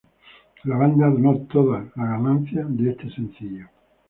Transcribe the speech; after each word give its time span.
La 0.63 0.77
banda 0.77 1.05
donó 1.11 1.41
todas 1.41 1.83
las 1.95 1.95
ganancias 1.95 2.65
de 2.75 2.89
este 2.89 3.11
sencillo. 3.11 3.67